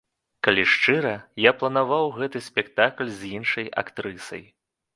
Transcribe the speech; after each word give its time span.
Калі 0.45 0.61
шчыра, 0.75 1.11
я 1.45 1.51
планаваў 1.59 2.09
гэты 2.17 2.43
спектакль 2.49 3.13
з 3.21 3.33
іншай 3.37 3.73
актрысай. 3.83 4.43